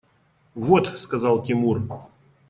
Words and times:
–Вот!– 0.55 0.87
сказал 0.97 1.43
Тимур. 1.45 1.83